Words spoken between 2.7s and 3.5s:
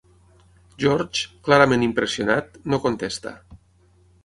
no contesta.